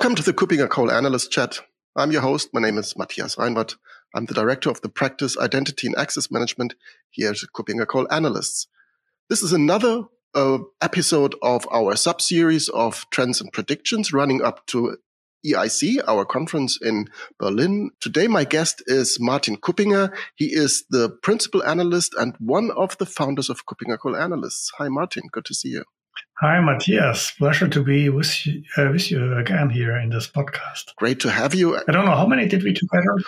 Welcome 0.00 0.16
to 0.16 0.22
the 0.22 0.32
KuppingerCole 0.32 0.90
Analyst 0.90 1.30
Chat. 1.30 1.60
I'm 1.94 2.10
your 2.10 2.22
host. 2.22 2.54
My 2.54 2.60
name 2.62 2.78
is 2.78 2.96
Matthias 2.96 3.36
Reinwarth. 3.36 3.76
I'm 4.14 4.24
the 4.24 4.32
director 4.32 4.70
of 4.70 4.80
the 4.80 4.88
practice 4.88 5.36
Identity 5.36 5.88
and 5.88 5.98
Access 5.98 6.30
Management 6.30 6.74
here 7.10 7.28
at 7.28 7.36
KuppingerCole 7.54 8.06
Analysts. 8.10 8.66
This 9.28 9.42
is 9.42 9.52
another 9.52 10.04
uh, 10.34 10.60
episode 10.80 11.34
of 11.42 11.68
our 11.70 11.96
sub-series 11.96 12.70
of 12.70 13.04
trends 13.10 13.42
and 13.42 13.52
predictions 13.52 14.10
running 14.10 14.40
up 14.42 14.64
to 14.68 14.96
EIC, 15.46 16.02
our 16.08 16.24
conference 16.24 16.78
in 16.80 17.10
Berlin. 17.38 17.90
Today, 18.00 18.26
my 18.26 18.44
guest 18.44 18.82
is 18.86 19.18
Martin 19.20 19.58
Kuppinger. 19.58 20.16
He 20.34 20.46
is 20.46 20.82
the 20.88 21.10
principal 21.10 21.62
analyst 21.62 22.14
and 22.18 22.34
one 22.38 22.70
of 22.70 22.96
the 22.96 23.04
founders 23.04 23.50
of 23.50 23.66
KuppingerCole 23.66 24.18
Analysts. 24.18 24.72
Hi, 24.78 24.88
Martin. 24.88 25.24
Good 25.30 25.44
to 25.44 25.54
see 25.54 25.68
you. 25.68 25.84
Hi, 26.40 26.58
Matthias. 26.58 27.32
Pleasure 27.32 27.68
to 27.68 27.84
be 27.84 28.08
with 28.08 28.46
you, 28.46 28.62
uh, 28.78 28.88
with 28.90 29.10
you 29.10 29.36
again 29.36 29.68
here 29.68 29.98
in 29.98 30.08
this 30.08 30.26
podcast. 30.26 30.94
Great 30.96 31.20
to 31.20 31.30
have 31.30 31.54
you. 31.54 31.76
I 31.76 31.92
don't 31.92 32.06
know 32.06 32.16
how 32.16 32.26
many 32.26 32.46
did 32.46 32.62
we 32.62 32.72
together. 32.72 33.18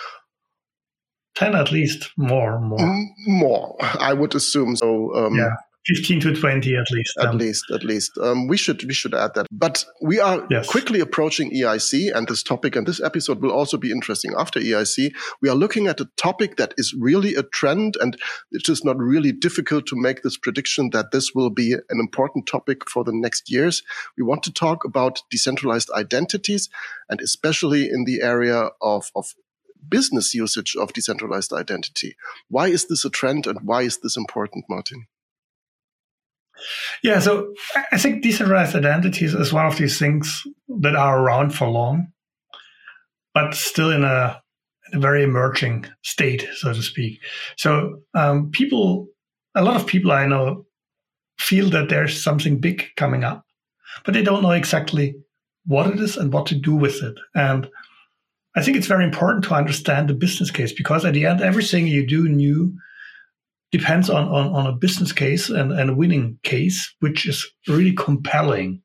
Ten 1.35 1.53
at 1.53 1.71
least, 1.71 2.09
more, 2.17 2.59
more, 2.59 3.05
more. 3.27 3.77
I 3.79 4.13
would 4.13 4.33
assume 4.33 4.75
so. 4.75 5.13
Um, 5.13 5.35
yeah, 5.35 5.53
15 5.87 6.19
to 6.21 6.35
20 6.35 6.75
at 6.75 6.89
least 6.91 7.17
at 7.19 7.27
um, 7.27 7.37
least 7.37 7.65
at 7.73 7.83
least. 7.83 8.17
Um, 8.21 8.47
we 8.47 8.55
should 8.55 8.83
we 8.85 8.93
should 8.93 9.13
add 9.13 9.33
that. 9.35 9.47
But 9.51 9.85
we 10.01 10.19
are 10.19 10.45
yes. 10.49 10.67
quickly 10.67 10.99
approaching 10.99 11.51
eic 11.51 12.15
and 12.15 12.27
this 12.27 12.41
topic 12.41 12.75
and 12.75 12.87
this 12.87 13.01
episode 13.01 13.41
will 13.41 13.51
also 13.51 13.77
be 13.77 13.91
interesting. 13.91 14.33
After 14.37 14.59
eic 14.59 15.11
we 15.41 15.49
are 15.49 15.55
looking 15.55 15.87
at 15.87 15.99
a 15.99 16.09
topic 16.15 16.55
that 16.55 16.73
is 16.77 16.93
really 16.93 17.35
a 17.35 17.43
trend 17.43 17.97
and 17.99 18.17
it 18.51 18.69
is 18.69 18.85
not 18.85 18.97
really 18.97 19.33
difficult 19.33 19.85
to 19.87 19.95
make 19.95 20.21
this 20.21 20.37
prediction 20.37 20.91
that 20.91 21.11
this 21.11 21.31
will 21.35 21.49
be 21.49 21.73
an 21.73 21.99
important 21.99 22.47
topic 22.47 22.89
for 22.89 23.03
the 23.03 23.13
next 23.13 23.51
years. 23.51 23.83
We 24.17 24.23
want 24.23 24.43
to 24.43 24.53
talk 24.53 24.85
about 24.85 25.21
decentralized 25.29 25.89
identities 25.91 26.69
and 27.09 27.19
especially 27.19 27.89
in 27.89 28.05
the 28.05 28.21
area 28.21 28.69
of, 28.81 29.11
of 29.15 29.33
business 29.89 30.33
usage 30.33 30.75
of 30.79 30.93
decentralized 30.93 31.51
identity. 31.51 32.15
Why 32.47 32.67
is 32.67 32.87
this 32.87 33.03
a 33.03 33.09
trend 33.09 33.47
and 33.47 33.59
why 33.63 33.81
is 33.81 33.97
this 33.97 34.15
important 34.15 34.65
martin 34.69 35.07
yeah, 37.03 37.19
so 37.19 37.53
I 37.91 37.97
think 37.97 38.23
decentralized 38.23 38.75
identities 38.75 39.33
is 39.33 39.53
one 39.53 39.65
of 39.65 39.77
these 39.77 39.99
things 39.99 40.43
that 40.81 40.95
are 40.95 41.19
around 41.19 41.51
for 41.51 41.67
long, 41.67 42.11
but 43.33 43.53
still 43.53 43.91
in 43.91 44.03
a, 44.03 44.41
in 44.91 44.97
a 44.97 45.01
very 45.01 45.23
emerging 45.23 45.85
state, 46.01 46.47
so 46.55 46.73
to 46.73 46.81
speak. 46.81 47.19
So 47.57 48.01
um, 48.13 48.51
people, 48.51 49.07
a 49.55 49.63
lot 49.63 49.75
of 49.75 49.87
people 49.87 50.11
I 50.11 50.27
know 50.27 50.65
feel 51.37 51.69
that 51.71 51.89
there's 51.89 52.21
something 52.21 52.59
big 52.59 52.85
coming 52.95 53.23
up, 53.23 53.45
but 54.05 54.13
they 54.13 54.23
don't 54.23 54.43
know 54.43 54.51
exactly 54.51 55.15
what 55.65 55.87
it 55.87 55.99
is 55.99 56.17
and 56.17 56.31
what 56.31 56.45
to 56.47 56.55
do 56.55 56.75
with 56.75 57.01
it. 57.01 57.15
And 57.35 57.69
I 58.55 58.61
think 58.61 58.77
it's 58.77 58.87
very 58.87 59.03
important 59.03 59.43
to 59.45 59.55
understand 59.55 60.09
the 60.09 60.13
business 60.13 60.51
case 60.51 60.73
because 60.73 61.05
at 61.05 61.13
the 61.13 61.25
end, 61.25 61.41
everything 61.41 61.87
you 61.87 62.05
do 62.05 62.29
new 62.29 62.77
depends 63.73 64.07
on, 64.07 64.27
on, 64.27 64.53
on 64.53 64.67
a 64.67 64.71
business 64.71 65.11
case 65.11 65.49
and, 65.49 65.71
and 65.71 65.89
a 65.89 65.95
winning 65.95 66.37
case, 66.43 66.93
which 66.99 67.27
is 67.27 67.45
really 67.67 67.93
compelling. 67.93 68.81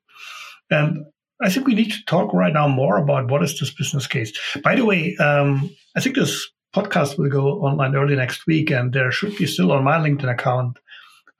And 0.71 1.05
I 1.41 1.49
think 1.49 1.67
we 1.67 1.75
need 1.75 1.91
to 1.91 2.05
talk 2.05 2.33
right 2.33 2.51
now 2.51 2.67
more 2.67 2.97
about 2.97 3.29
what 3.29 3.43
is 3.43 3.57
this 3.59 3.73
business 3.73 4.07
case. 4.07 4.33
By 4.63 4.75
the 4.75 4.83
way, 4.83 5.15
um, 5.17 5.69
I 5.95 6.01
think 6.01 6.15
this 6.15 6.49
podcast 6.75 7.19
will 7.19 7.29
go 7.29 7.61
online 7.61 7.95
early 7.95 8.15
next 8.15 8.47
week, 8.47 8.71
and 8.71 8.91
there 8.91 9.11
should 9.11 9.37
be 9.37 9.45
still 9.45 9.71
on 9.71 9.83
my 9.83 9.97
LinkedIn 9.97 10.31
account 10.31 10.79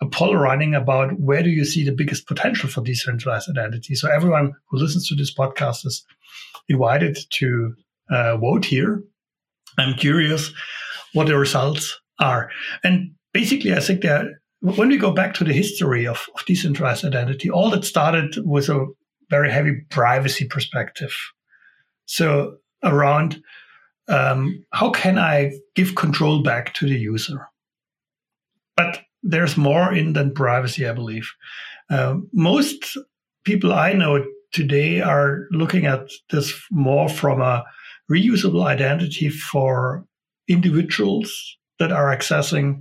a 0.02 0.06
poll 0.06 0.36
running 0.36 0.76
about 0.76 1.20
where 1.20 1.44
do 1.44 1.50
you 1.50 1.66
see 1.66 1.84
the 1.84 1.92
biggest 1.92 2.28
potential 2.28 2.70
for 2.70 2.82
decentralized 2.82 3.50
identity. 3.50 3.96
So 3.96 4.10
everyone 4.10 4.54
who 4.70 4.78
listens 4.78 5.10
to 5.10 5.16
this 5.16 5.34
podcast 5.34 5.86
is 5.86 6.06
invited 6.70 7.18
to 7.40 7.74
uh, 8.10 8.38
vote 8.38 8.64
here. 8.64 9.04
I'm 9.78 9.96
curious 9.96 10.54
what 11.14 11.28
the 11.28 11.38
results 11.38 12.00
are. 12.20 12.50
And 12.84 13.16
basically, 13.34 13.74
I 13.74 13.80
think 13.80 14.02
that 14.02 14.26
when 14.62 14.90
we 14.90 14.98
go 14.98 15.12
back 15.12 15.34
to 15.36 15.44
the 15.44 15.54
history 15.54 16.06
of, 16.06 16.28
of 16.36 16.46
decentralized 16.46 17.06
identity, 17.06 17.50
all 17.50 17.70
that 17.72 17.86
started 17.86 18.36
with 18.46 18.70
a 18.70 18.88
very 19.30 19.52
heavy 19.52 19.82
privacy 19.90 20.46
perspective. 20.46 21.14
So 22.06 22.58
around 22.84 23.42
um, 24.08 24.66
how 24.72 24.90
can 24.90 25.18
I 25.20 25.52
give 25.76 25.96
control 25.96 26.42
back 26.42 26.74
to 26.76 26.88
the 26.88 26.98
user? 26.98 27.48
But 28.76 29.02
there's 29.22 29.56
more 29.56 29.94
in 29.94 30.14
than 30.14 30.34
privacy, 30.34 30.88
I 30.88 30.94
believe. 30.94 31.30
Uh, 31.90 32.18
most 32.34 32.98
people 33.44 33.74
I 33.74 33.94
know 33.94 34.26
today 34.52 35.02
are 35.02 35.46
looking 35.52 35.86
at 35.86 36.10
this 36.32 36.54
more 36.72 37.08
from 37.08 37.42
a 37.42 37.64
reusable 38.10 38.66
identity 38.66 39.30
for 39.30 40.06
individuals 40.48 41.58
that 41.78 41.92
are 41.92 42.16
accessing 42.16 42.80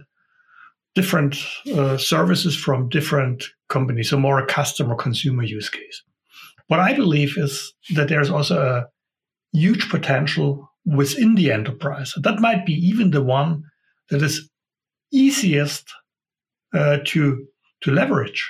different 0.98 1.36
uh, 1.72 1.96
services 1.96 2.56
from 2.56 2.88
different 2.88 3.44
companies, 3.68 4.10
so 4.10 4.18
more 4.18 4.40
a 4.40 4.46
customer 4.46 4.96
consumer 4.96 5.44
use 5.44 5.70
case. 5.70 6.02
What 6.66 6.80
I 6.80 6.92
believe 6.94 7.38
is 7.38 7.72
that 7.94 8.08
there's 8.08 8.30
also 8.30 8.56
a 8.60 8.86
huge 9.56 9.88
potential 9.90 10.68
within 10.84 11.36
the 11.36 11.52
enterprise. 11.52 12.14
That 12.22 12.40
might 12.40 12.66
be 12.66 12.72
even 12.72 13.12
the 13.12 13.22
one 13.22 13.62
that 14.10 14.22
is 14.22 14.50
easiest 15.12 15.84
uh, 16.74 16.98
to 17.10 17.46
to 17.82 17.90
leverage. 17.92 18.42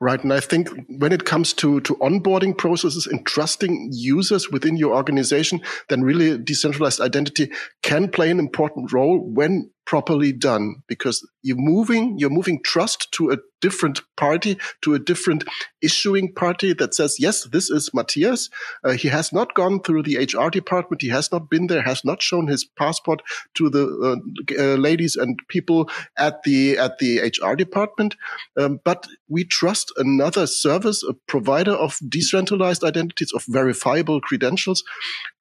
Right. 0.00 0.22
And 0.22 0.32
I 0.32 0.40
think 0.40 0.68
when 0.88 1.12
it 1.12 1.24
comes 1.24 1.52
to, 1.54 1.80
to 1.80 1.94
onboarding 1.96 2.56
processes 2.56 3.06
and 3.06 3.24
trusting 3.26 3.90
users 3.92 4.50
within 4.50 4.76
your 4.76 4.94
organization, 4.94 5.60
then 5.88 6.02
really 6.02 6.38
decentralized 6.38 7.00
identity 7.00 7.50
can 7.82 8.08
play 8.08 8.30
an 8.30 8.38
important 8.38 8.92
role 8.92 9.20
when 9.20 9.70
properly 9.90 10.32
done 10.32 10.76
because 10.86 11.28
you're 11.42 11.56
moving 11.56 12.16
you're 12.16 12.30
moving 12.30 12.62
trust 12.62 13.10
to 13.10 13.28
a 13.32 13.36
different 13.60 14.00
party 14.16 14.56
to 14.82 14.94
a 14.94 15.00
different 15.00 15.42
issuing 15.82 16.32
party 16.32 16.72
that 16.72 16.94
says 16.94 17.16
yes 17.18 17.48
this 17.50 17.70
is 17.70 17.90
matthias. 17.92 18.50
Uh, 18.84 18.92
he 18.92 19.08
has 19.08 19.32
not 19.32 19.52
gone 19.54 19.80
through 19.82 20.04
the 20.04 20.16
hr 20.16 20.48
department. 20.48 21.02
He 21.02 21.08
has 21.08 21.32
not 21.32 21.50
been 21.50 21.66
there 21.66 21.82
has 21.82 22.04
not 22.04 22.22
shown 22.22 22.46
his 22.46 22.64
passport 22.78 23.20
to 23.54 23.68
the 23.68 23.84
uh, 24.08 24.62
uh, 24.62 24.76
ladies 24.76 25.16
and 25.16 25.40
people 25.48 25.90
at 26.16 26.44
the 26.44 26.78
at 26.78 26.98
the 26.98 27.32
hr 27.42 27.56
department. 27.56 28.14
Um, 28.56 28.78
but 28.84 29.08
we 29.28 29.44
trust 29.44 29.92
another 29.96 30.46
service 30.46 31.02
a 31.02 31.14
provider 31.26 31.72
of 31.72 31.98
decentralized 32.08 32.84
identities 32.84 33.32
of 33.34 33.42
verifiable 33.48 34.20
credentials 34.20 34.84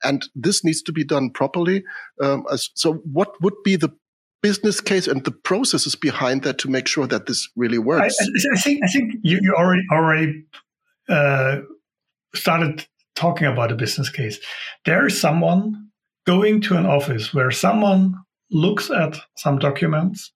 and 0.04 0.28
this 0.34 0.64
needs 0.64 0.82
to 0.82 0.92
be 0.92 1.04
done 1.04 1.30
properly. 1.30 1.84
Um, 2.20 2.46
so 2.58 2.94
what 3.14 3.40
would 3.44 3.62
be 3.64 3.76
the 3.76 3.92
business 4.42 4.82
case 4.82 5.08
and 5.08 5.24
the 5.24 5.32
processes 5.32 5.96
behind 5.96 6.44
that 6.44 6.58
to 6.60 6.70
make 6.70 6.88
sure 6.88 7.08
that 7.08 7.26
this 7.26 7.48
really 7.56 7.78
works? 7.78 8.18
I, 8.20 8.26
I 8.54 8.58
think 8.60 8.84
I 8.84 8.88
think 8.88 9.14
you, 9.24 9.40
you 9.42 9.54
already 9.56 9.84
already 9.92 10.46
uh, 11.10 11.58
started 12.36 12.86
talking 13.16 13.48
about 13.48 13.72
a 13.72 13.76
business 13.76 14.10
case. 14.10 14.40
There 14.86 15.06
is 15.06 15.20
someone 15.20 15.90
going 16.26 16.62
to 16.62 16.78
an 16.78 16.86
office 16.86 17.34
where 17.34 17.52
someone 17.52 18.16
looks 18.52 18.90
at 18.90 19.18
some 19.38 19.60
documents, 19.60 20.32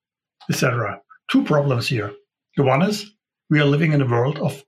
etc. 0.49 0.99
Two 1.31 1.43
problems 1.43 1.87
here. 1.87 2.11
The 2.57 2.63
one 2.63 2.81
is 2.81 3.11
we 3.49 3.59
are 3.59 3.65
living 3.65 3.93
in 3.93 4.01
a 4.01 4.07
world 4.07 4.39
of 4.39 4.63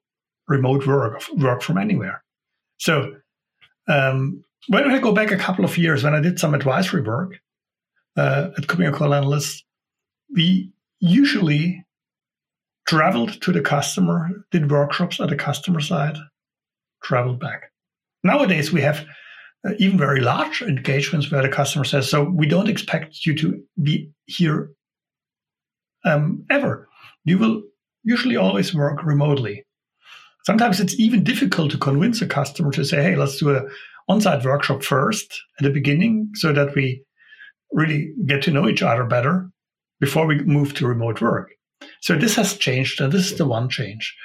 remote 0.47 0.85
work, 0.85 1.17
of 1.17 1.41
work 1.41 1.61
from 1.61 1.77
anywhere. 1.77 2.23
So 2.77 3.15
um, 3.87 4.43
when 4.67 4.89
I 4.89 4.99
go 4.99 5.11
back 5.11 5.31
a 5.31 5.37
couple 5.37 5.65
of 5.65 5.77
years, 5.77 6.03
when 6.03 6.13
I 6.13 6.21
did 6.21 6.39
some 6.39 6.53
advisory 6.53 7.01
work, 7.01 7.39
uh, 8.17 8.49
at 8.57 8.67
KuppingerCole 8.67 9.15
Analysts, 9.15 9.63
we 10.33 10.71
usually 10.99 11.85
traveled 12.87 13.41
to 13.41 13.51
the 13.51 13.61
customer, 13.61 14.29
did 14.51 14.71
workshops 14.71 15.19
at 15.19 15.29
the 15.29 15.35
customer 15.35 15.81
side, 15.81 16.17
traveled 17.03 17.39
back. 17.39 17.71
Nowadays, 18.23 18.71
we 18.71 18.81
have 18.81 19.05
uh, 19.67 19.71
even 19.79 19.97
very 19.97 20.21
large 20.21 20.61
engagements 20.61 21.31
where 21.31 21.41
the 21.41 21.49
customer 21.49 21.83
says, 21.83 22.09
"So 22.09 22.23
we 22.23 22.47
don't 22.47 22.69
expect 22.69 23.25
you 23.25 23.35
to 23.37 23.63
be 23.81 24.11
here 24.25 24.71
um, 26.03 26.45
ever. 26.49 26.87
You 27.23 27.37
will 27.37 27.63
usually 28.03 28.37
always 28.37 28.73
work 28.73 29.03
remotely." 29.03 29.65
Sometimes 30.45 30.79
it's 30.79 30.99
even 30.99 31.23
difficult 31.23 31.71
to 31.71 31.77
convince 31.77 32.21
a 32.21 32.27
customer 32.27 32.71
to 32.71 32.85
say, 32.85 33.01
"Hey, 33.01 33.15
let's 33.15 33.37
do 33.37 33.55
a 33.55 33.63
on-site 34.07 34.45
workshop 34.45 34.83
first 34.83 35.41
at 35.59 35.63
the 35.63 35.71
beginning, 35.71 36.29
so 36.35 36.53
that 36.53 36.75
we 36.75 37.03
really 37.75 38.13
get 38.25 38.41
to 38.43 38.51
know 38.51 38.67
each 38.67 38.81
other 38.81 39.03
better 39.03 39.49
before 39.99 40.25
we 40.25 40.39
move 40.43 40.73
to 40.73 40.87
remote 40.87 41.21
work. 41.21 41.51
So 42.01 42.15
this 42.15 42.35
has 42.35 42.57
changed, 42.57 43.01
and 43.01 43.11
this 43.11 43.31
is 43.31 43.37
the 43.37 43.45
one 43.45 43.69
change. 43.69 44.15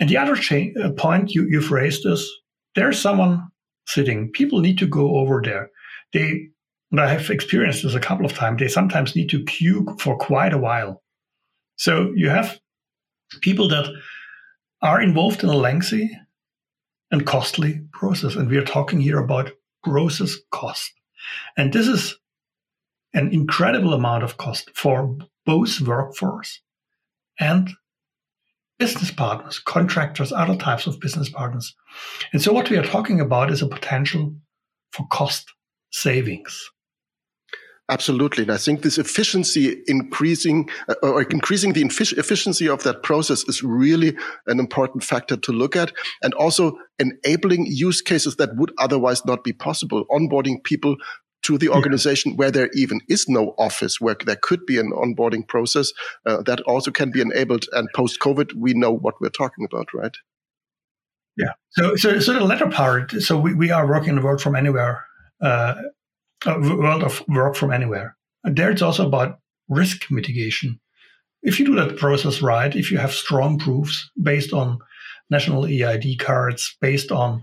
And 0.00 0.08
the 0.08 0.16
other 0.16 0.34
cha- 0.34 0.72
uh, 0.82 0.90
point 0.92 1.32
you, 1.32 1.46
you've 1.48 1.70
raised 1.70 2.06
is 2.06 2.28
there's 2.74 2.98
someone 2.98 3.46
sitting. 3.86 4.30
People 4.32 4.60
need 4.60 4.78
to 4.78 4.86
go 4.86 5.16
over 5.16 5.40
there. 5.44 5.70
They, 6.12 6.48
and 6.90 7.00
I 7.00 7.08
have 7.08 7.30
experienced 7.30 7.82
this 7.82 7.94
a 7.94 8.00
couple 8.00 8.24
of 8.24 8.32
times. 8.32 8.58
They 8.58 8.68
sometimes 8.68 9.14
need 9.14 9.28
to 9.30 9.44
queue 9.44 9.96
for 9.98 10.16
quite 10.16 10.54
a 10.54 10.58
while. 10.58 11.02
So 11.76 12.12
you 12.16 12.30
have 12.30 12.58
people 13.42 13.68
that 13.68 13.86
are 14.80 15.00
involved 15.00 15.42
in 15.42 15.50
a 15.50 15.56
lengthy 15.56 16.10
and 17.10 17.26
costly 17.26 17.82
process. 17.92 18.34
And 18.34 18.48
we 18.48 18.56
are 18.56 18.64
talking 18.64 19.00
here 19.00 19.18
about 19.18 19.52
process 19.82 20.36
cost. 20.50 20.90
And 21.56 21.72
this 21.72 21.86
is 21.86 22.16
an 23.14 23.32
incredible 23.32 23.94
amount 23.94 24.24
of 24.24 24.36
cost 24.36 24.70
for 24.74 25.16
both 25.46 25.80
workforce 25.80 26.60
and 27.38 27.70
business 28.78 29.10
partners, 29.10 29.60
contractors, 29.60 30.32
other 30.32 30.56
types 30.56 30.86
of 30.86 31.00
business 31.00 31.28
partners. 31.28 31.74
And 32.32 32.42
so 32.42 32.52
what 32.52 32.68
we 32.70 32.76
are 32.76 32.84
talking 32.84 33.20
about 33.20 33.50
is 33.50 33.62
a 33.62 33.68
potential 33.68 34.34
for 34.92 35.06
cost 35.08 35.52
savings. 35.90 36.70
Absolutely. 37.90 38.44
And 38.44 38.52
I 38.52 38.56
think 38.56 38.80
this 38.80 38.96
efficiency 38.96 39.82
increasing 39.86 40.70
uh, 40.88 40.94
or 41.02 41.22
increasing 41.22 41.74
the 41.74 41.82
efficiency 41.82 42.66
of 42.66 42.82
that 42.84 43.02
process 43.02 43.44
is 43.46 43.62
really 43.62 44.16
an 44.46 44.58
important 44.58 45.04
factor 45.04 45.36
to 45.36 45.52
look 45.52 45.76
at 45.76 45.92
and 46.22 46.32
also 46.34 46.78
enabling 46.98 47.66
use 47.66 48.00
cases 48.00 48.36
that 48.36 48.56
would 48.56 48.72
otherwise 48.78 49.26
not 49.26 49.44
be 49.44 49.52
possible. 49.52 50.06
Onboarding 50.10 50.64
people 50.64 50.96
to 51.44 51.58
the 51.58 51.68
organization 51.68 52.32
yeah. 52.32 52.36
where 52.36 52.50
there 52.50 52.70
even 52.74 53.00
is 53.08 53.28
no 53.28 53.54
office 53.58 54.00
where 54.00 54.16
there 54.26 54.38
could 54.40 54.66
be 54.66 54.78
an 54.78 54.92
onboarding 54.92 55.46
process 55.46 55.92
uh, 56.26 56.42
that 56.42 56.60
also 56.62 56.90
can 56.90 57.10
be 57.10 57.20
enabled. 57.20 57.66
And 57.72 57.88
post 57.94 58.20
COVID, 58.20 58.54
we 58.54 58.74
know 58.74 58.90
what 58.90 59.20
we're 59.20 59.28
talking 59.28 59.64
about, 59.64 59.92
right? 59.94 60.16
Yeah. 61.36 61.52
So, 61.70 61.96
so, 61.96 62.20
so 62.20 62.34
the 62.34 62.44
latter 62.44 62.70
part. 62.70 63.12
So 63.12 63.38
we, 63.38 63.54
we 63.54 63.70
are 63.70 63.86
working 63.86 64.10
in 64.10 64.16
the 64.16 64.22
world 64.22 64.40
from 64.40 64.54
anywhere 64.54 65.04
uh, 65.40 65.74
world 66.46 67.02
of 67.02 67.22
work 67.28 67.54
from 67.56 67.72
anywhere. 67.72 68.16
And 68.42 68.56
there 68.56 68.70
it's 68.70 68.82
also 68.82 69.06
about 69.06 69.38
risk 69.68 70.10
mitigation. 70.10 70.80
If 71.42 71.58
you 71.58 71.66
do 71.66 71.74
that 71.76 71.98
process 71.98 72.42
right, 72.42 72.74
if 72.74 72.90
you 72.90 72.98
have 72.98 73.12
strong 73.12 73.58
proofs 73.58 74.10
based 74.20 74.52
on 74.52 74.78
national 75.30 75.66
EID 75.66 76.18
cards, 76.18 76.76
based 76.80 77.12
on 77.12 77.42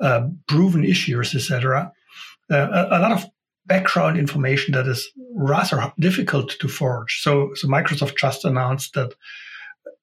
uh, 0.00 0.28
proven 0.46 0.84
issues, 0.84 1.34
etc., 1.34 1.92
uh, 2.50 2.56
a, 2.90 2.98
a, 2.98 3.00
lot 3.00 3.12
of 3.12 3.26
background 3.68 4.18
information 4.18 4.72
that 4.72 4.86
is 4.86 5.08
rather 5.34 5.92
difficult 5.98 6.56
to 6.58 6.68
forge. 6.68 7.20
So, 7.22 7.50
so 7.54 7.68
Microsoft 7.68 8.16
just 8.16 8.44
announced 8.44 8.94
that 8.94 9.14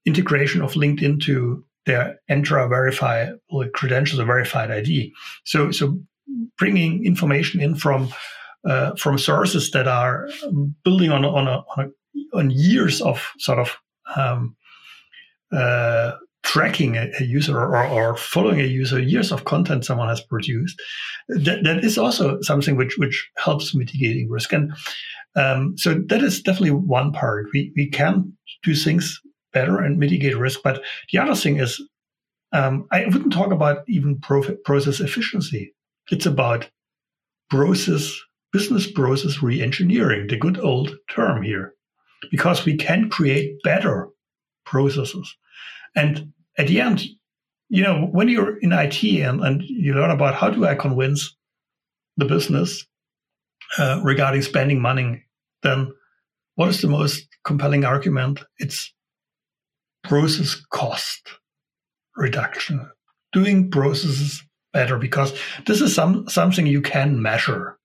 integration 0.05 0.61
of 0.61 0.73
LinkedIn 0.73 1.23
to 1.23 1.65
their 1.85 2.19
Entra 2.29 2.69
verify 2.69 3.31
credentials 3.73 4.19
or 4.19 4.25
verified 4.25 4.71
ID. 4.71 5.13
So, 5.43 5.71
so 5.71 5.99
bringing 6.57 7.05
information 7.05 7.61
in 7.61 7.75
from 7.75 8.09
uh, 8.67 8.95
from 8.95 9.17
sources 9.19 9.69
that 9.71 9.87
are 9.87 10.27
building 10.83 11.11
on 11.11 11.23
on 11.23 11.47
a, 11.47 11.63
on, 11.75 11.85
a, 11.85 12.37
on 12.37 12.49
years 12.49 13.01
of 13.01 13.31
sort 13.37 13.59
of 13.59 13.77
um, 14.15 14.55
uh, 15.51 16.13
tracking 16.55 16.95
a, 16.95 17.11
a 17.19 17.25
user 17.25 17.59
or, 17.59 17.85
or, 17.85 18.15
following 18.15 18.61
a 18.61 18.63
user, 18.63 18.97
years 18.97 19.29
of 19.33 19.43
content 19.43 19.83
someone 19.83 20.07
has 20.07 20.21
produced. 20.21 20.81
That, 21.27 21.65
that 21.65 21.83
is 21.83 21.97
also 21.97 22.39
something 22.41 22.77
which 22.77 22.97
which 22.97 23.29
helps 23.35 23.75
mitigating 23.75 24.29
risk, 24.29 24.53
and 24.53 24.73
um, 25.35 25.77
so 25.77 25.95
that 26.07 26.23
is 26.23 26.41
definitely 26.41 26.71
one 26.71 27.11
part. 27.11 27.47
We 27.53 27.73
we 27.75 27.89
can 27.89 28.37
do 28.63 28.73
things 28.73 29.19
better 29.51 29.79
and 29.79 29.99
mitigate 29.99 30.37
risk, 30.37 30.61
but 30.63 30.81
the 31.11 31.19
other 31.19 31.35
thing 31.35 31.57
is 31.57 31.81
um, 32.53 32.87
I 32.89 33.03
wouldn't 33.03 33.33
talk 33.33 33.51
about 33.51 33.83
even 33.89 34.19
process 34.19 35.01
efficiency. 35.01 35.73
It's 36.09 36.25
about 36.25 36.69
process, 37.49 38.17
business 38.53 38.89
process 38.89 39.43
re-engineering, 39.43 40.27
the 40.27 40.37
good 40.37 40.57
old 40.59 40.95
term 41.09 41.43
here, 41.43 41.73
because 42.31 42.63
we 42.63 42.77
can 42.77 43.09
create 43.09 43.61
better 43.63 44.07
processes. 44.65 45.35
And 45.97 46.33
at 46.57 46.67
the 46.67 46.81
end, 46.81 47.03
you 47.69 47.83
know, 47.83 48.07
when 48.11 48.29
you're 48.29 48.57
in 48.57 48.71
IT 48.71 49.03
and, 49.03 49.43
and 49.43 49.61
you 49.63 49.93
learn 49.93 50.11
about 50.11 50.35
how 50.35 50.49
do 50.49 50.65
I 50.65 50.75
convince 50.75 51.35
the 52.17 52.25
business 52.25 52.85
uh, 53.77 53.99
regarding 54.03 54.41
spending 54.41 54.81
money, 54.81 55.23
then 55.63 55.91
what 56.55 56.69
is 56.69 56.81
the 56.81 56.87
most 56.87 57.27
compelling 57.43 57.83
argument? 57.83 58.41
It's 58.59 58.93
process 60.03 60.55
cost 60.71 61.27
reduction, 62.15 62.89
doing 63.33 63.69
processes 63.69 64.41
better 64.71 64.97
because 64.97 65.37
this 65.65 65.81
is 65.81 65.93
some 65.93 66.27
something 66.29 66.67
you 66.67 66.81
can 66.81 67.21
measure. 67.21 67.77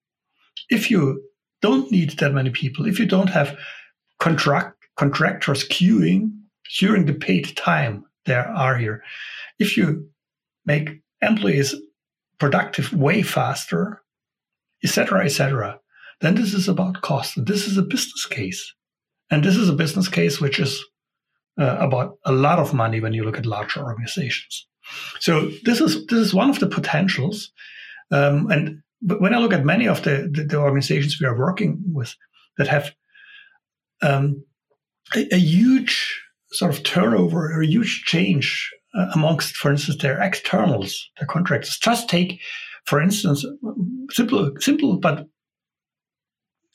If 0.68 0.90
you 0.90 1.22
don't 1.62 1.90
need 1.90 2.10
that 2.18 2.32
many 2.32 2.50
people, 2.50 2.86
if 2.86 2.98
you 2.98 3.06
don't 3.06 3.30
have 3.30 3.58
contract 4.18 4.76
contractors 4.96 5.66
queuing 5.66 6.30
during 6.78 7.06
the 7.06 7.14
paid 7.14 7.56
time 7.56 8.04
there 8.26 8.48
are 8.48 8.76
here, 8.76 9.02
if 9.58 9.76
you 9.76 10.08
make 10.66 11.02
employees 11.22 11.74
productive 12.38 12.92
way 12.92 13.22
faster, 13.22 14.02
etc., 14.82 15.24
etc., 15.24 15.80
then 16.20 16.34
this 16.34 16.52
is 16.52 16.68
about 16.68 17.02
cost. 17.02 17.36
And 17.36 17.46
this 17.46 17.66
is 17.66 17.76
a 17.76 17.82
business 17.82 18.26
case. 18.26 18.74
And 19.30 19.44
this 19.44 19.56
is 19.56 19.68
a 19.68 19.74
business 19.74 20.08
case 20.08 20.40
which 20.40 20.58
is 20.58 20.84
uh, 21.58 21.76
about 21.78 22.18
a 22.24 22.32
lot 22.32 22.58
of 22.58 22.74
money 22.74 23.00
when 23.00 23.12
you 23.12 23.24
look 23.24 23.38
at 23.38 23.46
larger 23.46 23.80
organizations. 23.80 24.66
So 25.20 25.50
this 25.64 25.80
is 25.80 26.06
this 26.06 26.18
is 26.18 26.34
one 26.34 26.50
of 26.50 26.58
the 26.58 26.66
potentials. 26.66 27.52
Um, 28.10 28.50
and 28.50 28.82
when 29.02 29.34
I 29.34 29.38
look 29.38 29.52
at 29.52 29.64
many 29.64 29.86
of 29.86 30.02
the, 30.02 30.28
the, 30.32 30.44
the, 30.44 30.56
organizations 30.56 31.20
we 31.20 31.26
are 31.26 31.38
working 31.38 31.80
with 31.92 32.14
that 32.58 32.68
have 32.68 32.92
um, 34.02 34.44
a, 35.14 35.34
a, 35.34 35.38
huge 35.38 36.22
sort 36.52 36.72
of 36.72 36.82
turnover, 36.82 37.60
a 37.60 37.66
huge 37.66 38.04
change 38.04 38.70
uh, 38.94 39.06
amongst, 39.14 39.56
for 39.56 39.70
instance, 39.70 40.02
their 40.02 40.20
externals, 40.20 41.10
their 41.18 41.26
contractors. 41.26 41.78
Just 41.78 42.08
take, 42.08 42.40
for 42.84 43.00
instance, 43.00 43.44
simple, 44.10 44.52
simple 44.58 44.98
but 44.98 45.26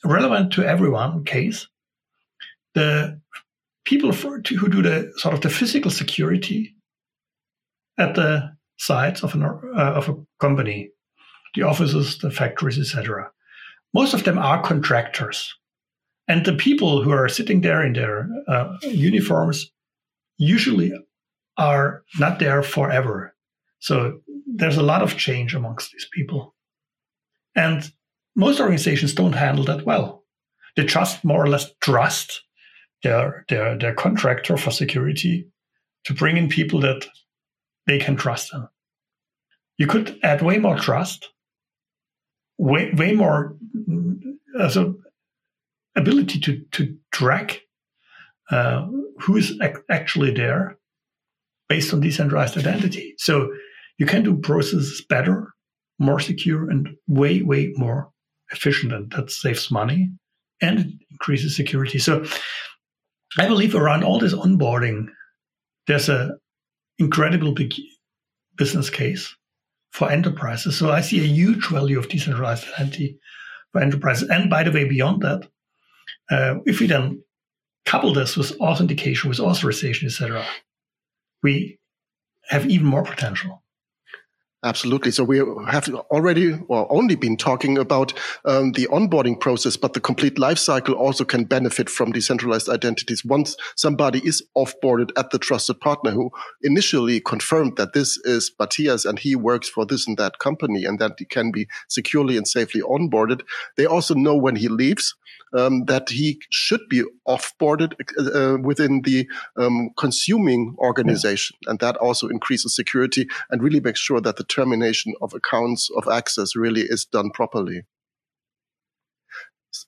relevant 0.04 0.52
to 0.52 0.64
everyone 0.64 1.24
case, 1.24 1.68
the 2.74 3.20
people 3.84 4.12
for, 4.12 4.40
to, 4.40 4.56
who 4.56 4.68
do 4.68 4.82
the 4.82 5.12
sort 5.16 5.34
of 5.34 5.40
the 5.40 5.50
physical 5.50 5.90
security 5.90 6.74
at 7.98 8.14
the 8.14 8.56
sites 8.78 9.22
of, 9.22 9.34
an, 9.34 9.42
uh, 9.42 9.92
of 9.92 10.08
a 10.08 10.16
company, 10.40 10.90
the 11.54 11.62
offices, 11.62 12.18
the 12.18 12.30
factories, 12.30 12.78
etc. 12.78 13.30
Most 13.94 14.14
of 14.14 14.24
them 14.24 14.38
are 14.38 14.62
contractors. 14.62 15.54
And 16.28 16.44
the 16.44 16.54
people 16.54 17.02
who 17.02 17.12
are 17.12 17.28
sitting 17.28 17.60
there 17.60 17.84
in 17.84 17.92
their 17.92 18.28
uh, 18.48 18.76
uniforms 18.82 19.70
usually 20.38 20.92
are 21.56 22.02
not 22.18 22.38
there 22.38 22.62
forever. 22.62 23.34
So 23.78 24.20
there's 24.46 24.76
a 24.76 24.82
lot 24.82 25.02
of 25.02 25.16
change 25.16 25.54
amongst 25.54 25.92
these 25.92 26.08
people. 26.12 26.54
And 27.54 27.90
most 28.34 28.60
organizations 28.60 29.14
don't 29.14 29.32
handle 29.32 29.64
that 29.64 29.86
well. 29.86 30.24
They 30.76 30.84
just 30.84 31.24
more 31.24 31.42
or 31.42 31.48
less 31.48 31.70
trust 31.80 32.42
their, 33.02 33.44
their, 33.48 33.78
their 33.78 33.94
contractor 33.94 34.56
for 34.56 34.70
security 34.70 35.48
to 36.04 36.14
bring 36.14 36.36
in 36.36 36.48
people 36.48 36.80
that 36.80 37.06
they 37.86 37.98
can 37.98 38.16
trust 38.16 38.52
them. 38.52 38.68
You 39.78 39.86
could 39.86 40.18
add 40.22 40.42
way 40.42 40.58
more 40.58 40.76
trust, 40.76 41.30
way 42.58 42.90
way 42.92 43.12
more 43.12 43.56
uh, 44.58 44.68
so 44.68 44.96
ability 45.94 46.40
to 46.40 46.64
to 46.72 46.96
track 47.12 47.60
uh, 48.50 48.86
who 49.20 49.36
is 49.36 49.58
ac- 49.62 49.82
actually 49.90 50.32
there 50.32 50.78
based 51.68 51.92
on 51.92 52.00
decentralized 52.00 52.56
identity. 52.56 53.14
So 53.18 53.52
you 53.98 54.06
can 54.06 54.22
do 54.22 54.36
processes 54.36 55.04
better, 55.08 55.52
more 55.98 56.20
secure, 56.20 56.70
and 56.70 56.88
way 57.08 57.42
way 57.42 57.72
more 57.76 58.10
efficient, 58.50 58.92
and 58.92 59.10
that 59.12 59.30
saves 59.30 59.70
money 59.70 60.10
and 60.60 61.00
increases 61.10 61.56
security. 61.56 61.98
So 61.98 62.24
I 63.38 63.48
believe 63.48 63.74
around 63.74 64.04
all 64.04 64.18
this 64.18 64.34
onboarding, 64.34 65.08
there's 65.86 66.08
a 66.08 66.36
incredible 66.98 67.52
big 67.52 67.74
business 68.56 68.88
case 68.88 69.34
for 69.90 70.10
enterprises. 70.10 70.76
So 70.76 70.90
I 70.90 71.00
see 71.00 71.20
a 71.20 71.26
huge 71.26 71.66
value 71.68 71.98
of 71.98 72.08
decentralized 72.08 72.66
identity 72.74 73.18
for 73.72 73.80
enterprises. 73.80 74.28
And 74.28 74.48
by 74.48 74.62
the 74.62 74.72
way, 74.72 74.84
beyond 74.84 75.22
that, 75.22 75.48
uh, 76.30 76.56
if 76.64 76.80
we 76.80 76.86
then 76.86 77.22
couple 77.96 78.12
this 78.12 78.36
with 78.36 78.52
authentication, 78.60 79.30
with 79.30 79.40
authorization, 79.40 80.06
etc., 80.06 80.44
we 81.42 81.78
have 82.48 82.66
even 82.66 82.86
more 82.86 83.02
potential. 83.02 83.62
Absolutely. 84.64 85.12
So 85.12 85.22
we 85.22 85.38
have 85.68 85.88
already 86.10 86.58
or 86.68 86.92
only 86.92 87.14
been 87.14 87.36
talking 87.36 87.78
about 87.78 88.12
um, 88.44 88.72
the 88.72 88.86
onboarding 88.88 89.38
process, 89.38 89.76
but 89.76 89.92
the 89.92 90.00
complete 90.00 90.38
life 90.38 90.58
cycle 90.58 90.94
also 90.94 91.24
can 91.24 91.44
benefit 91.44 91.88
from 91.88 92.10
decentralized 92.10 92.68
identities. 92.68 93.24
Once 93.24 93.56
somebody 93.76 94.18
is 94.26 94.42
offboarded 94.56 95.10
at 95.16 95.30
the 95.30 95.38
trusted 95.38 95.78
partner 95.80 96.10
who 96.10 96.30
initially 96.62 97.20
confirmed 97.20 97.76
that 97.76 97.92
this 97.92 98.18
is 98.24 98.50
Matthias 98.58 99.04
and 99.04 99.18
he 99.18 99.36
works 99.36 99.68
for 99.68 99.86
this 99.86 100.06
and 100.06 100.18
that 100.18 100.38
company 100.38 100.84
and 100.84 100.98
that 100.98 101.12
he 101.18 101.24
can 101.24 101.50
be 101.50 101.68
securely 101.88 102.36
and 102.36 102.48
safely 102.48 102.82
onboarded, 102.82 103.42
they 103.76 103.86
also 103.86 104.14
know 104.14 104.36
when 104.36 104.56
he 104.56 104.68
leaves 104.68 105.14
um, 105.52 105.84
that 105.84 106.08
he 106.10 106.40
should 106.50 106.80
be 106.88 107.02
offboarded 107.26 107.94
uh, 108.18 108.58
within 108.62 109.02
the 109.02 109.28
um, 109.56 109.90
consuming 109.96 110.74
organization. 110.78 111.56
And 111.66 111.78
that 111.80 111.96
also 111.96 112.28
increases 112.28 112.74
security 112.74 113.26
and 113.50 113.62
really 113.62 113.80
makes 113.80 114.00
sure 114.00 114.20
that 114.20 114.36
the 114.36 114.44
termination 114.44 115.14
of 115.20 115.34
accounts 115.34 115.88
of 115.96 116.08
access 116.08 116.56
really 116.56 116.82
is 116.82 117.04
done 117.04 117.30
properly. 117.30 117.82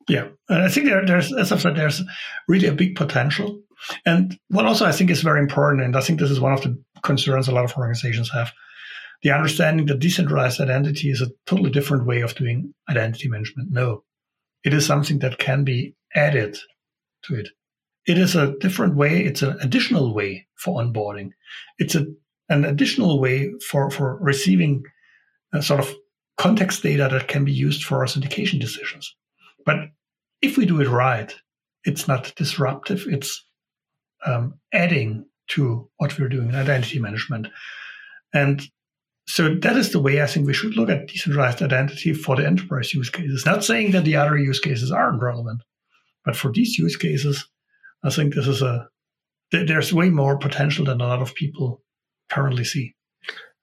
Yeah, 0.08 0.28
and 0.48 0.62
I 0.62 0.68
think 0.68 0.86
there, 0.86 1.04
there's, 1.04 1.32
as 1.32 1.50
I 1.50 1.56
said, 1.56 1.76
there's 1.76 2.02
really 2.46 2.66
a 2.66 2.72
big 2.72 2.94
potential. 2.94 3.62
And 4.04 4.38
what 4.48 4.66
also 4.66 4.84
I 4.84 4.92
think 4.92 5.10
is 5.10 5.22
very 5.22 5.40
important, 5.40 5.82
and 5.82 5.96
I 5.96 6.00
think 6.00 6.20
this 6.20 6.30
is 6.30 6.40
one 6.40 6.52
of 6.52 6.62
the 6.62 6.82
concerns 7.02 7.48
a 7.48 7.52
lot 7.52 7.64
of 7.64 7.76
organizations 7.76 8.30
have, 8.30 8.52
the 9.22 9.30
understanding 9.30 9.86
that 9.86 9.98
decentralized 9.98 10.60
identity 10.60 11.10
is 11.10 11.22
a 11.22 11.30
totally 11.46 11.70
different 11.70 12.06
way 12.06 12.20
of 12.20 12.34
doing 12.34 12.72
identity 12.88 13.28
management. 13.28 13.70
No, 13.70 14.04
it 14.64 14.74
is 14.74 14.86
something 14.86 15.18
that 15.20 15.38
can 15.38 15.64
be 15.64 15.94
added 16.14 16.58
to 17.24 17.34
it. 17.34 17.48
It 18.06 18.18
is 18.18 18.34
a 18.34 18.56
different 18.58 18.96
way. 18.96 19.24
It's 19.24 19.42
an 19.42 19.58
additional 19.60 20.14
way 20.14 20.46
for 20.56 20.82
onboarding. 20.82 21.32
It's 21.78 21.94
a, 21.94 22.06
an 22.48 22.64
additional 22.64 23.20
way 23.20 23.50
for, 23.70 23.90
for 23.90 24.18
receiving 24.20 24.84
sort 25.60 25.80
of 25.80 25.94
context 26.36 26.82
data 26.82 27.08
that 27.10 27.28
can 27.28 27.44
be 27.44 27.52
used 27.52 27.84
for 27.84 28.02
authentication 28.02 28.58
decisions. 28.58 29.14
But 29.64 29.90
if 30.40 30.56
we 30.56 30.66
do 30.66 30.80
it 30.80 30.88
right, 30.88 31.34
it's 31.84 32.08
not 32.08 32.32
disruptive. 32.36 33.06
It's 33.08 33.44
um, 34.24 34.54
adding 34.72 35.26
to 35.48 35.90
what 35.96 36.18
we're 36.18 36.28
doing 36.28 36.48
in 36.48 36.54
identity 36.54 36.98
management. 36.98 37.48
And 38.32 38.62
so 39.28 39.54
that 39.54 39.76
is 39.76 39.92
the 39.92 40.00
way 40.00 40.22
I 40.22 40.26
think 40.26 40.46
we 40.46 40.54
should 40.54 40.74
look 40.74 40.88
at 40.88 41.06
decentralized 41.06 41.60
identity 41.60 42.14
for 42.14 42.34
the 42.34 42.46
enterprise 42.46 42.94
use 42.94 43.10
cases. 43.10 43.44
Not 43.44 43.62
saying 43.62 43.90
that 43.90 44.04
the 44.04 44.16
other 44.16 44.38
use 44.38 44.58
cases 44.58 44.90
aren't 44.90 45.22
relevant, 45.22 45.62
but 46.24 46.34
for 46.34 46.50
these 46.50 46.78
use 46.78 46.96
cases, 46.96 47.46
I 48.02 48.08
think 48.08 48.34
this 48.34 48.46
is 48.46 48.62
a 48.62 48.88
there's 49.52 49.92
way 49.92 50.08
more 50.08 50.38
potential 50.38 50.86
than 50.86 51.02
a 51.02 51.06
lot 51.06 51.20
of 51.20 51.34
people 51.34 51.82
currently 52.30 52.64
see. 52.64 52.94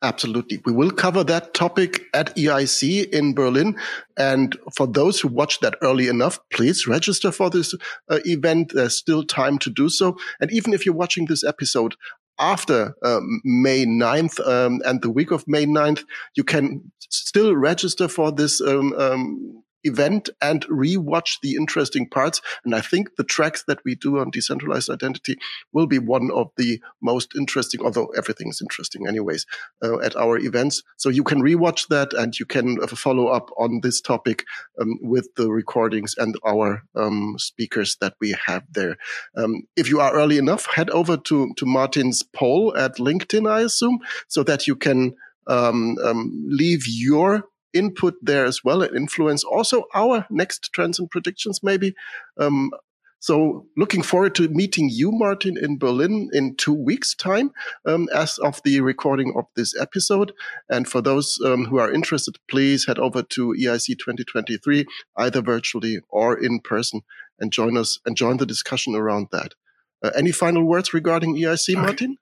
Absolutely. 0.03 0.61
We 0.65 0.71
will 0.71 0.91
cover 0.91 1.23
that 1.23 1.55
topic 1.55 2.03
at 2.13 2.35
EIC 2.35 3.09
in 3.11 3.33
Berlin. 3.33 3.75
And 4.17 4.55
for 4.75 4.85
those 4.85 5.19
who 5.19 5.29
watched 5.29 5.61
that 5.61 5.77
early 5.81 6.07
enough, 6.07 6.39
please 6.53 6.85
register 6.85 7.31
for 7.31 7.49
this 7.49 7.73
uh, 8.09 8.19
event. 8.25 8.73
There's 8.75 8.95
still 8.95 9.23
time 9.23 9.57
to 9.59 9.71
do 9.71 9.89
so. 9.89 10.17
And 10.39 10.51
even 10.51 10.73
if 10.73 10.85
you're 10.85 10.93
watching 10.93 11.25
this 11.25 11.43
episode 11.43 11.95
after 12.39 12.95
uh, 13.03 13.19
May 13.43 13.85
9th 13.85 14.45
um, 14.47 14.81
and 14.85 15.01
the 15.01 15.09
week 15.09 15.31
of 15.31 15.47
May 15.47 15.65
9th, 15.65 16.03
you 16.35 16.43
can 16.43 16.91
still 16.99 17.55
register 17.55 18.07
for 18.07 18.31
this 18.31 18.61
um, 18.61 18.93
um, 18.97 19.63
event 19.85 20.29
and 20.41 20.65
rewatch 20.65 21.37
the 21.41 21.55
interesting 21.55 22.07
parts. 22.09 22.41
And 22.65 22.75
I 22.75 22.81
think 22.81 23.15
the 23.15 23.23
tracks 23.23 23.63
that 23.67 23.79
we 23.85 23.95
do 23.95 24.19
on 24.19 24.31
decentralized 24.31 24.89
identity 24.89 25.37
will 25.71 25.87
be 25.87 25.99
one 25.99 26.29
of 26.31 26.51
the 26.57 26.81
most 27.01 27.33
interesting, 27.37 27.81
although 27.81 28.07
everything 28.17 28.49
is 28.49 28.61
interesting 28.61 29.07
anyways, 29.07 29.45
uh, 29.83 29.99
at 29.99 30.15
our 30.15 30.37
events. 30.37 30.83
So 30.97 31.09
you 31.09 31.23
can 31.23 31.41
rewatch 31.41 31.87
that 31.87 32.13
and 32.13 32.37
you 32.37 32.45
can 32.45 32.77
uh, 32.81 32.87
follow 32.87 33.27
up 33.27 33.49
on 33.57 33.79
this 33.81 34.01
topic 34.01 34.43
um, 34.81 34.97
with 35.01 35.29
the 35.35 35.49
recordings 35.51 36.15
and 36.17 36.35
our 36.45 36.83
um, 36.95 37.35
speakers 37.37 37.97
that 38.01 38.15
we 38.19 38.35
have 38.45 38.63
there. 38.71 38.97
Um, 39.37 39.63
if 39.75 39.89
you 39.89 39.99
are 40.01 40.13
early 40.13 40.37
enough, 40.37 40.67
head 40.73 40.89
over 40.89 41.17
to, 41.17 41.53
to 41.55 41.65
Martin's 41.65 42.23
poll 42.23 42.75
at 42.75 42.97
LinkedIn, 42.97 43.49
I 43.49 43.61
assume, 43.61 43.99
so 44.27 44.43
that 44.43 44.67
you 44.67 44.75
can 44.75 45.15
um, 45.47 45.97
um, 46.03 46.43
leave 46.47 46.83
your 46.87 47.45
input 47.75 48.15
there 48.21 48.45
as 48.45 48.63
well 48.63 48.81
and 48.81 48.95
influence 48.95 49.43
also 49.43 49.83
our 49.93 50.25
next 50.29 50.71
trends 50.73 50.97
and 50.97 51.09
predictions, 51.11 51.61
maybe. 51.61 51.93
Um, 52.37 52.71
so 53.19 53.65
looking 53.75 54.03
forward 54.03 54.35
to 54.35 54.47
meeting 54.49 54.87
you, 54.91 55.11
Martin, 55.11 55.57
in 55.57 55.79
Berlin 55.79 56.29
in 56.31 56.55
two 56.57 56.73
weeks' 56.73 57.15
time, 57.15 57.51
um, 57.87 58.07
as 58.13 58.37
of 58.37 58.61
the 58.63 58.81
recording 58.81 59.33
of 59.35 59.45
this 59.55 59.73
episode. 59.81 60.31
And 60.69 60.87
for 60.87 61.01
those 61.01 61.39
um, 61.43 61.65
who 61.65 61.79
are 61.79 61.91
interested, 61.91 62.37
please 62.47 62.85
head 62.85 62.99
over 62.99 63.23
to 63.23 63.55
EIC 63.59 63.97
2023, 63.97 64.85
either 65.17 65.41
virtually 65.41 66.01
or 66.09 66.37
in 66.37 66.59
person, 66.59 67.01
and 67.39 67.51
join 67.51 67.77
us 67.77 67.99
and 68.05 68.15
join 68.15 68.37
the 68.37 68.45
discussion 68.45 68.93
around 68.93 69.29
that. 69.31 69.55
Uh, 70.03 70.11
any 70.15 70.31
final 70.31 70.63
words 70.63 70.93
regarding 70.93 71.35
EIC. 71.35 71.75
Martin? 71.81 72.17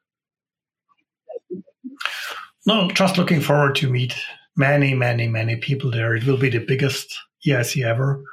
No, 2.65 2.89
just 2.91 3.17
looking 3.17 3.41
forward 3.41 3.75
to 3.75 3.89
meet 3.89 4.15
many, 4.55 4.93
many, 4.93 5.27
many 5.27 5.55
people 5.55 5.91
there. 5.91 6.15
It 6.15 6.25
will 6.25 6.37
be 6.37 6.49
the 6.49 6.65
biggest 6.65 7.13
EIC 7.45 7.85
ever. 7.85 8.23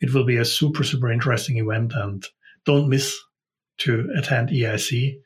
It 0.00 0.12
will 0.12 0.24
be 0.24 0.36
a 0.36 0.44
super, 0.44 0.84
super 0.84 1.10
interesting 1.10 1.58
event 1.58 1.92
and 1.94 2.24
don't 2.64 2.88
miss 2.88 3.18
to 3.78 4.08
attend 4.16 4.50
EIC, 4.50 5.18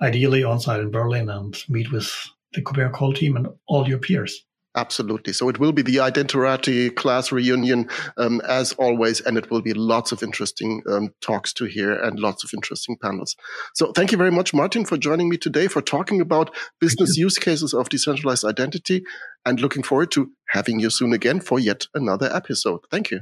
ideally 0.00 0.44
on 0.44 0.60
site 0.60 0.80
in 0.80 0.90
Berlin 0.90 1.28
and 1.28 1.56
meet 1.68 1.92
with 1.92 2.12
the 2.52 2.62
KuppingerCole 2.62 3.16
team 3.16 3.36
and 3.36 3.48
all 3.66 3.88
your 3.88 3.98
peers. 3.98 4.44
Absolutely. 4.76 5.32
So 5.32 5.48
it 5.48 5.60
will 5.60 5.72
be 5.72 5.82
the 5.82 5.96
Identirati 5.96 6.94
class 6.94 7.30
reunion 7.30 7.88
um, 8.16 8.40
as 8.40 8.72
always, 8.72 9.20
and 9.20 9.38
it 9.38 9.50
will 9.50 9.62
be 9.62 9.72
lots 9.72 10.10
of 10.10 10.22
interesting 10.22 10.82
um, 10.90 11.14
talks 11.20 11.52
to 11.54 11.66
hear 11.66 11.92
and 11.92 12.18
lots 12.18 12.42
of 12.42 12.50
interesting 12.52 12.96
panels. 13.00 13.36
So 13.74 13.92
thank 13.92 14.10
you 14.10 14.18
very 14.18 14.32
much, 14.32 14.52
Martin, 14.52 14.84
for 14.84 14.96
joining 14.96 15.28
me 15.28 15.36
today 15.36 15.68
for 15.68 15.80
talking 15.80 16.20
about 16.20 16.54
business 16.80 17.16
use 17.16 17.38
cases 17.38 17.72
of 17.72 17.88
decentralized 17.88 18.44
identity, 18.44 19.04
and 19.46 19.60
looking 19.60 19.82
forward 19.82 20.10
to 20.12 20.30
having 20.48 20.80
you 20.80 20.90
soon 20.90 21.12
again 21.12 21.40
for 21.40 21.58
yet 21.60 21.86
another 21.94 22.34
episode. 22.34 22.80
Thank 22.90 23.10
you. 23.10 23.20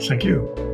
Thank 0.00 0.22
you. 0.22 0.67